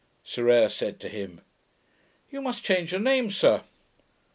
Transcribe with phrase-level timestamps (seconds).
[0.23, 1.41] Sir Eyre said to him,
[2.31, 3.61] 'You must change your name, sir.'